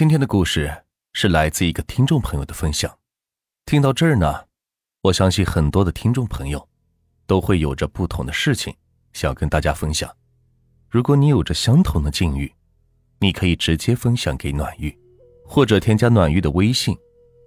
[0.00, 0.74] 今天的故事
[1.12, 2.90] 是来自一个听众朋友的分享。
[3.66, 4.46] 听到这儿呢，
[5.02, 6.66] 我相信很多的听众朋友
[7.26, 8.74] 都会有着不同的事情
[9.12, 10.10] 想跟大家分享。
[10.88, 12.50] 如果你有着相同的境遇，
[13.18, 14.98] 你可以直接分享给暖玉，
[15.44, 16.96] 或者添加暖玉的微信，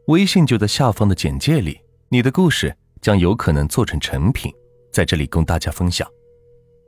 [0.06, 1.82] 微信就在下方的简介里。
[2.10, 4.54] 你的故事将有可能做成成品，
[4.92, 6.08] 在这里供大家分享。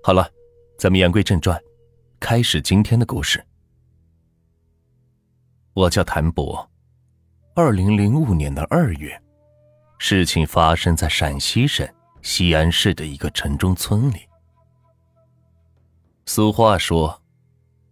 [0.03, 0.29] 好了，
[0.77, 1.59] 咱们言归正传，
[2.19, 3.43] 开始今天的故事。
[5.75, 6.71] 我叫谭博，
[7.53, 9.21] 二零零五年的二月，
[9.97, 11.85] 事情发生在陕西省
[12.21, 14.19] 西安市的一个城中村里。
[16.25, 17.21] 俗话说：“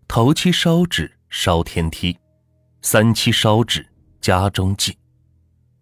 [0.07, 2.17] 头七烧纸烧天梯，
[2.81, 3.85] 三七烧纸
[4.21, 4.97] 家中祭，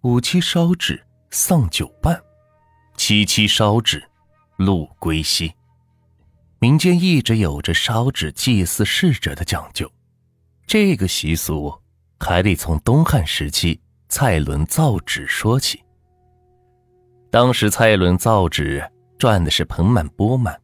[0.02, 2.20] 五七烧纸丧酒伴，
[2.98, 4.04] 七七烧纸
[4.58, 5.54] 路归西。”
[6.58, 9.92] 民间一直有着烧纸祭祀逝者的讲究，
[10.66, 11.80] 这个习俗。
[12.21, 15.83] 还得从东汉时期蔡伦造纸说起。
[17.31, 20.61] 当时蔡伦造纸赚的是盆满钵满，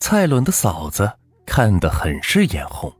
[0.00, 1.12] 蔡伦的嫂子
[1.44, 2.90] 看得很是眼红，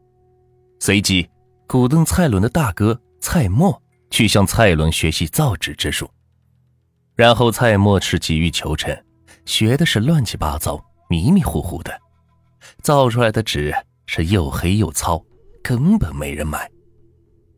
[0.81, 1.29] 随即
[1.67, 6.11] 鼓动蔡伦的大哥蔡墨去向蔡伦学习造纸之术。
[7.15, 8.95] 然后蔡墨是急于求成，
[9.47, 11.99] 学的是乱七八糟、迷迷糊糊的，
[12.83, 13.75] 造出来的纸
[14.07, 15.25] 是又黑又糙，
[15.63, 16.71] 根本没人买。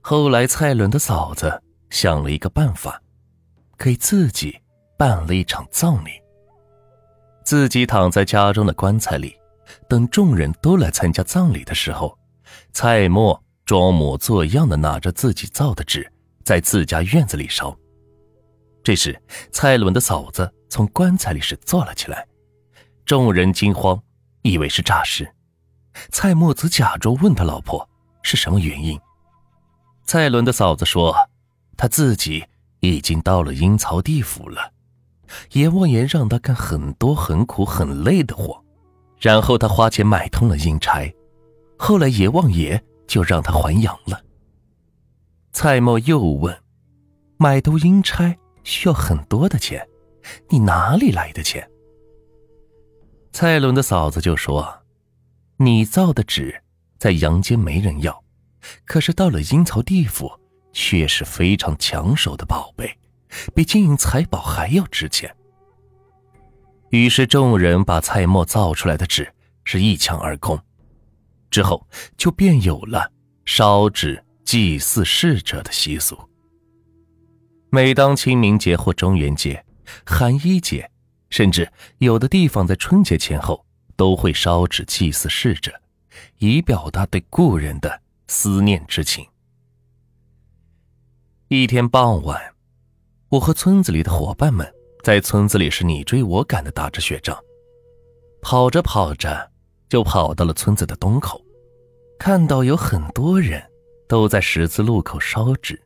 [0.06, 3.00] 后来，蔡伦的嫂子想了一个办法，
[3.78, 4.54] 给自己
[4.98, 6.10] 办了一场葬礼。
[7.42, 9.34] 自己躺在家中的棺材里，
[9.88, 12.18] 等众人都来参加葬礼的时候，
[12.74, 16.06] 蔡墨装模作样的拿着自己造的纸，
[16.44, 17.74] 在自家院子里烧。
[18.82, 19.18] 这时，
[19.52, 22.28] 蔡伦的嫂子从棺材里是坐了起来，
[23.06, 23.98] 众人惊慌，
[24.42, 25.26] 以为是诈尸。
[26.10, 27.88] 蔡墨则假装问他老婆
[28.22, 29.00] 是什么原因。
[30.06, 31.16] 蔡伦的嫂子说
[31.76, 32.44] ：“他自己
[32.80, 34.72] 已经到了阴曹地府了，
[35.52, 38.62] 阎王爷让他干很多很苦很累的活，
[39.18, 41.10] 然后他花钱买通了阴差，
[41.78, 44.20] 后来阎王爷就让他还阳了。”
[45.52, 46.54] 蔡瑁又问
[47.38, 49.88] ：“买通阴差需要很多的钱，
[50.50, 51.68] 你哪里来的钱？”
[53.32, 54.82] 蔡伦的嫂子就说
[55.56, 56.62] ：“你造的纸
[56.98, 58.22] 在阳间没人要。”
[58.84, 60.30] 可是到了阴曹地府，
[60.72, 62.98] 却是非常抢手的宝贝，
[63.54, 65.34] 比金银财宝还要值钱。
[66.90, 69.32] 于是众人把蔡墨造出来的纸
[69.64, 70.60] 是一抢而空，
[71.50, 71.86] 之后
[72.16, 73.10] 就便有了
[73.44, 76.16] 烧纸祭祀逝者的习俗。
[77.70, 79.64] 每当清明节或中元节、
[80.06, 80.88] 寒衣节，
[81.30, 85.72] 甚至有的地方在春节前后，都会烧纸祭祀逝者，
[86.38, 88.03] 以表达对故人的。
[88.26, 89.26] 思念之情。
[91.48, 92.54] 一天傍晚，
[93.28, 97.38] 我和村子里的伙伴们在村子里是你追我赶的打着雪仗，
[98.40, 99.50] 跑着跑着
[99.88, 101.40] 就跑到了村子的东口，
[102.18, 103.62] 看到有很多人
[104.08, 105.80] 都在十字路口烧纸。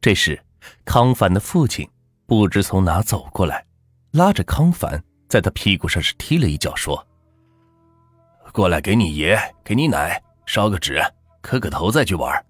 [0.00, 0.40] 这时，
[0.84, 1.88] 康凡的父亲
[2.26, 3.66] 不知从哪走过来，
[4.12, 7.06] 拉着康凡在他屁股上是踢了一脚，说
[8.52, 11.02] ：“过来，给你爷，给你奶烧个纸。”
[11.44, 12.44] 磕个头再去玩。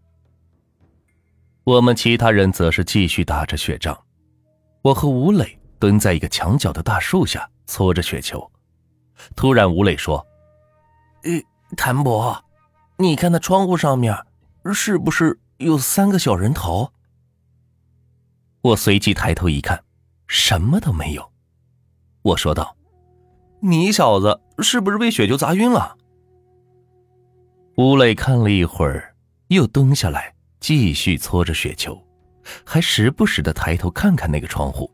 [1.65, 3.99] 我们其他人则是继续打着雪仗。
[4.83, 8.49] 我和吴磊蹲在一个墙角的大树下搓着雪球。
[9.35, 10.25] 突然，吴磊说
[11.25, 11.31] ：“呃，
[11.77, 12.45] 谭博，
[12.99, 14.17] 你看那窗户上面，
[14.73, 16.93] 是不是有三个小人头？”
[18.63, 19.83] 我随即抬头一看，
[20.29, 21.33] 什么都没有。
[22.23, 22.77] 我说道
[23.61, 25.97] ：“你小子是不是被雪球砸晕了？”
[27.77, 29.17] 吴磊看了一会儿，
[29.49, 32.01] 又蹲下来继续搓着雪球，
[32.65, 34.89] 还时不时的抬头看看那个窗户。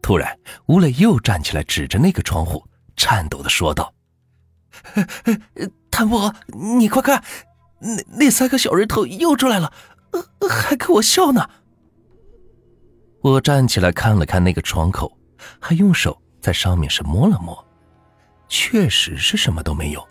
[0.00, 2.64] 突然，吴磊又站起来，指着那个窗户，
[2.96, 3.92] 颤抖的说道
[5.90, 7.22] ：“谭博，你快看，
[7.80, 9.72] 那那三个小人头又出来了，
[10.48, 11.50] 还跟我笑呢。”
[13.22, 15.18] 我站起来看了看那个窗口，
[15.58, 17.64] 还用手在上面是摸了摸，
[18.48, 20.08] 确实是什么都没有。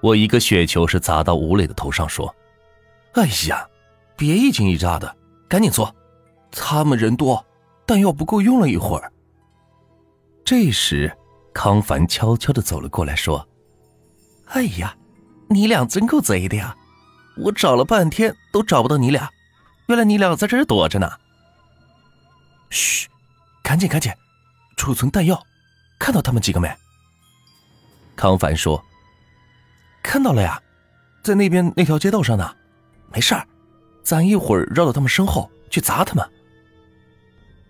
[0.00, 2.34] 我一个雪球是砸到吴磊的头上，说
[3.12, 3.68] ：“哎呀，
[4.16, 5.14] 别一惊一乍的，
[5.48, 5.94] 赶紧搓。
[6.50, 7.44] 他们人多，
[7.86, 9.12] 弹药不够用了一会儿。”
[10.42, 11.14] 这时，
[11.52, 13.46] 康凡悄悄的走了过来，说
[14.48, 14.96] ：“哎呀，
[15.48, 16.74] 你俩真够贼的呀！
[17.36, 19.30] 我找了半天都找不到你俩，
[19.86, 21.12] 原来你俩在这儿躲着呢。”
[22.70, 23.08] 嘘，
[23.62, 24.10] 赶紧赶紧，
[24.76, 25.40] 储存弹药。
[25.98, 26.74] 看到他们几个没？
[28.16, 28.82] 康凡说。
[30.02, 30.60] 看到了呀，
[31.22, 32.56] 在那边那条街道上呢，
[33.12, 33.46] 没事儿，
[34.02, 36.28] 咱一会儿绕到他们身后去砸他们。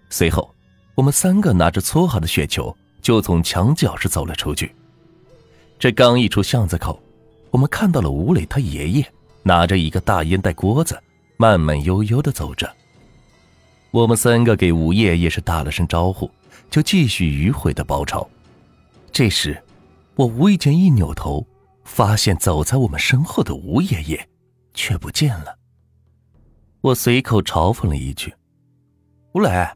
[0.09, 0.55] 随后，
[0.95, 4.75] 我们三个拿着搓好的雪球，就从墙角是走了出去。
[5.79, 7.03] 这刚一出巷子口，
[7.51, 9.13] 我们看到了吴磊他爷爷
[9.43, 11.01] 拿着一个大烟袋锅子，
[11.37, 12.71] 慢慢悠悠的走着。
[13.91, 16.31] 我们三个给吴爷爷是打了声招呼，
[16.71, 18.29] 就继续迂回的包抄。
[19.11, 19.61] 这时，
[20.15, 21.45] 我无意间一扭头，
[21.93, 24.29] 发现走在我们身后的吴爷爷
[24.73, 25.59] 却不见了。
[26.81, 28.33] 我随口嘲讽了一句
[29.35, 29.69] ：“吴磊。”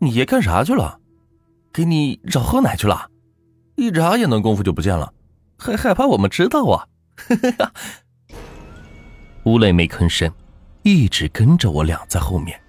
[0.00, 0.98] 你爷干啥去了？
[1.72, 3.08] 给你找喝奶去了？
[3.76, 5.14] 一眨眼的功夫就不见了，
[5.56, 6.84] 还害怕我们知道啊？
[9.46, 10.30] 吴磊没吭声，
[10.82, 12.60] 一直跟着我俩在后面。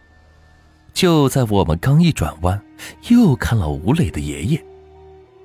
[0.94, 2.64] 就在我们刚一转弯，
[3.10, 4.64] 又看了吴磊的爷爷，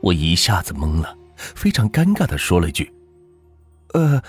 [0.03, 2.93] 我一下子懵了，非常尴尬的说了句
[3.95, 4.23] ：“呃，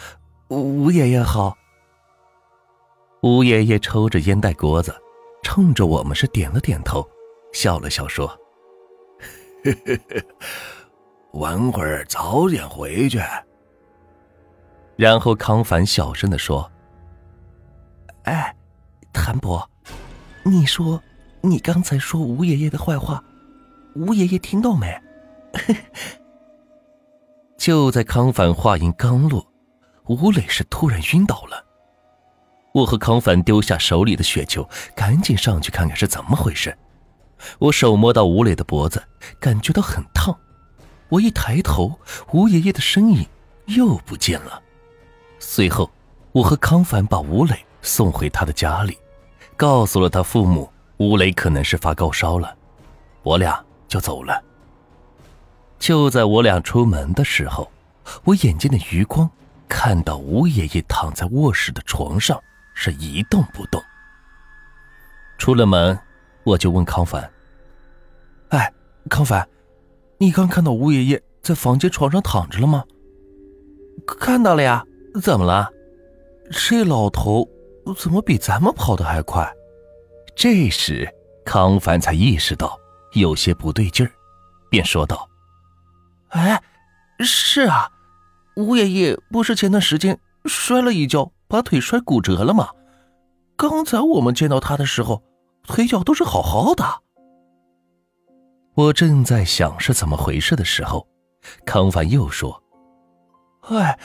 [0.50, 1.58] 吴爷爷好。”
[3.22, 4.96] 吴爷爷抽着烟袋锅子，
[5.44, 7.06] 冲着我们是点了点头。
[7.52, 8.28] 笑了笑说
[9.66, 10.24] ：“呵呵呵，
[11.34, 13.20] 晚会儿早点回去。”
[14.96, 16.72] 然后康凡小声的说
[18.24, 18.56] ：“哎，
[19.12, 19.68] 谭伯，
[20.44, 21.02] 你说
[21.42, 23.24] 你刚才说吴爷爷的坏话，
[23.96, 24.96] 吴爷爷听到没？”
[27.58, 29.49] 就在康凡话音刚落，
[30.10, 31.64] 吴磊是突然晕倒了。
[32.74, 36.76] 我和康凡丢下手里的雪球，赶紧上去看看是怎么回事。
[37.60, 39.02] 我手摸到吴磊的脖子，
[39.40, 40.36] 感觉到很烫。
[41.10, 42.00] 我一抬头，
[42.34, 43.26] 吴爷爷的身影
[43.66, 44.60] 又不见了。
[45.38, 45.90] 随后，
[46.32, 48.98] 我和康凡把吴磊送回他的家里，
[49.56, 52.56] 告诉了他父母吴磊可能是发高烧了，
[53.22, 54.44] 我俩就走了。
[55.78, 57.72] 就在我俩出门的时候，
[58.24, 59.30] 我眼睛的余光
[59.70, 62.42] 看到吴爷爷躺在卧室的床上，
[62.74, 63.82] 是一动不动。
[65.38, 65.98] 出了门。
[66.46, 67.30] 我就问康凡
[68.50, 68.74] ：“哎，
[69.08, 69.48] 康凡，
[70.18, 72.84] 你刚看到吴爷爷在房间床上躺着了吗
[74.20, 74.84] ？”“看到了呀，
[75.22, 75.70] 怎么了
[76.50, 77.48] ？”“这老头
[77.96, 79.54] 怎么比咱们跑的还快？”
[80.34, 81.08] 这时，
[81.46, 82.80] 康凡才意识到
[83.12, 84.12] 有些不对劲儿，
[84.72, 85.30] 便说道
[86.30, 86.60] ：“哎，
[87.20, 87.92] 是啊，
[88.60, 92.68] 吴爷爷不是前段时间摔了一跤，把腿摔骨折了吗？
[93.56, 95.24] 刚才我们见到他的时候。”
[95.68, 96.84] 腿脚都是好好的。
[98.74, 101.08] 我正在想是怎么回事的时候，
[101.64, 102.64] 康凡又说
[103.70, 104.00] ：“哎，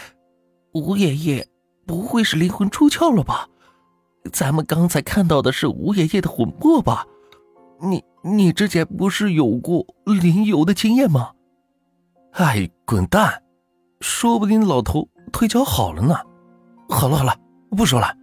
[0.75, 1.49] 吴爷爷
[1.87, 3.49] 不会是灵魂出窍了吧？
[4.31, 7.07] 咱们刚才看到的是吴爷爷的魂魄吧？
[7.81, 11.33] 你你之前不是有过灵游的经验吗？
[12.33, 13.43] 哎，滚蛋！
[14.05, 16.15] 说不定老头腿脚好了呢。
[16.91, 17.35] 好了好了，
[17.71, 18.15] 不说了。”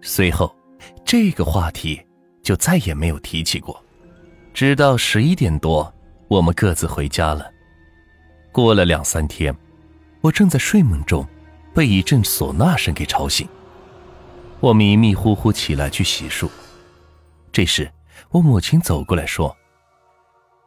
[0.00, 0.50] 随后。
[1.04, 2.04] 这个话题
[2.42, 3.80] 就再也没有提起过，
[4.52, 5.92] 直到十一点多，
[6.26, 7.48] 我们各自回家了。
[8.50, 9.54] 过了两三天，
[10.22, 11.24] 我正在睡梦中，
[11.72, 13.46] 被一阵唢呐声给吵醒。
[14.58, 16.48] 我迷迷糊糊起来去洗漱，
[17.52, 17.88] 这时
[18.30, 19.54] 我母亲走过来说：“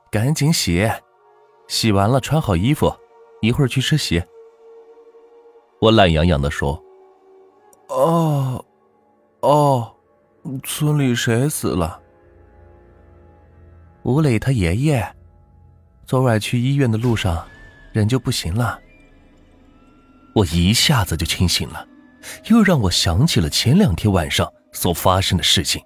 [0.10, 0.90] 赶紧洗，
[1.68, 2.96] 洗完了穿好衣服，
[3.42, 4.24] 一会儿去吃席。”
[5.82, 6.82] 我懒洋洋的说
[7.90, 8.64] ：“哦，
[9.42, 9.92] 哦。”
[10.64, 12.00] 村里谁死了？
[14.04, 15.04] 吴磊他爷爷，
[16.06, 17.44] 昨晚去医院的路上，
[17.92, 18.80] 人就不行了。
[20.36, 21.88] 我一下子就清醒了，
[22.52, 25.84] 又让我想起了前两天晚上所发生的事情。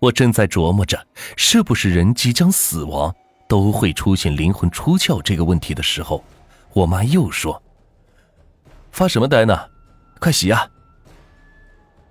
[0.00, 1.02] 我正在琢磨着，
[1.38, 3.14] 是不是人即将死亡
[3.48, 6.22] 都会出现灵魂出窍这个问题的时候，
[6.76, 7.62] 我妈又说
[8.92, 9.58] ：“发什么呆呢？
[10.20, 10.68] 快洗呀！”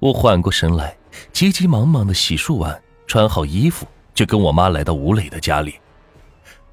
[0.02, 0.98] 我缓过神来。
[1.32, 5.80] 急急忙忙的洗漱完，穿好衣服，就跟我妈来到吴磊的家里。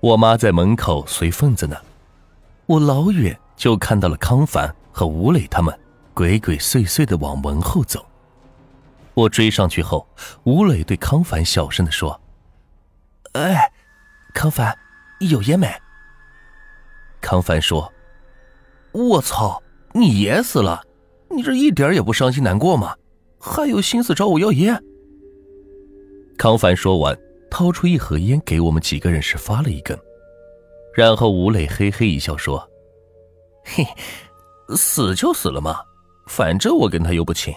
[0.00, 1.76] 我妈在门口随份子呢。
[2.66, 5.78] 我老远就看到了康凡和吴磊他们
[6.14, 8.04] 鬼鬼祟祟的往门后走。
[9.14, 10.08] 我追上去后，
[10.44, 12.20] 吴磊对康凡小声的说
[13.34, 13.70] ：“哎，
[14.34, 14.76] 康凡，
[15.20, 15.70] 有烟没？”
[17.22, 17.90] 康凡说
[18.92, 19.62] ：“我操，
[19.92, 20.82] 你爷死了，
[21.30, 22.94] 你这一点也不伤心难过吗？”
[23.40, 24.78] 还有心思找我要烟？
[26.36, 27.16] 康凡说完，
[27.50, 29.98] 掏出一盒烟给我们几个人是发了一根，
[30.94, 32.68] 然后吴磊嘿嘿一笑说
[33.64, 33.86] ：“嘿，
[34.76, 35.80] 死就死了嘛，
[36.28, 37.54] 反正我跟他又不亲。”